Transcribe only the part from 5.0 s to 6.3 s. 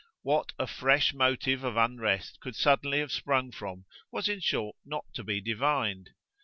to be divined.